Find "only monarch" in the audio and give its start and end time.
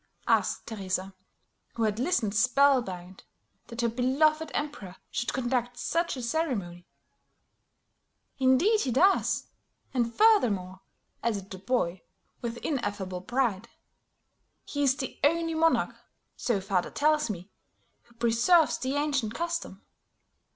15.23-15.93